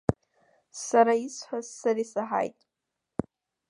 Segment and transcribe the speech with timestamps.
[0.85, 2.57] Сара исҳәаз, сара исаҳаит.